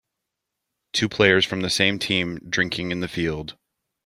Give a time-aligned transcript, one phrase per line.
[0.93, 3.55] Two players from the same team drinking in the field.